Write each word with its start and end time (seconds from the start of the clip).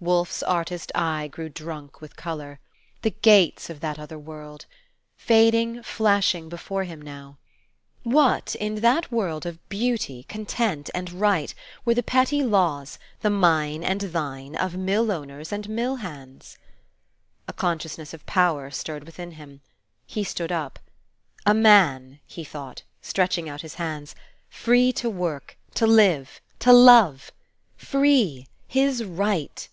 Wolfe's 0.00 0.42
artist 0.42 0.92
eye 0.94 1.28
grew 1.28 1.48
drunk 1.48 2.02
with 2.02 2.14
color. 2.14 2.60
The 3.00 3.12
gates 3.12 3.70
of 3.70 3.80
that 3.80 3.98
other 3.98 4.18
world! 4.18 4.66
Fading, 5.16 5.82
flashing 5.82 6.50
before 6.50 6.84
him 6.84 7.00
now! 7.00 7.38
What, 8.02 8.54
in 8.56 8.74
that 8.82 9.10
world 9.10 9.46
of 9.46 9.66
Beauty, 9.70 10.24
Content, 10.24 10.90
and 10.92 11.10
Right, 11.10 11.54
were 11.86 11.94
the 11.94 12.02
petty 12.02 12.42
laws, 12.42 12.98
the 13.22 13.30
mine 13.30 13.82
and 13.82 14.02
thine, 14.02 14.54
of 14.56 14.76
mill 14.76 15.10
owners 15.10 15.50
and 15.50 15.70
mill 15.70 15.96
hands? 15.96 16.58
A 17.48 17.54
consciousness 17.54 18.12
of 18.12 18.26
power 18.26 18.70
stirred 18.70 19.04
within 19.04 19.30
him. 19.30 19.62
He 20.06 20.22
stood 20.22 20.52
up. 20.52 20.78
A 21.46 21.54
man, 21.54 22.20
he 22.26 22.44
thought, 22.44 22.82
stretching 23.00 23.48
out 23.48 23.62
his 23.62 23.76
hands, 23.76 24.14
free 24.50 24.92
to 25.00 25.08
work, 25.08 25.56
to 25.76 25.86
live, 25.86 26.42
to 26.58 26.74
love! 26.74 27.32
Free! 27.78 28.48
His 28.68 29.02
right! 29.02 29.66